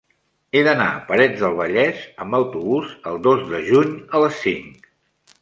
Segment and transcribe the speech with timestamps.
[0.53, 4.91] He d'anar a Parets del Vallès amb autobús el dos de juny a les cinc.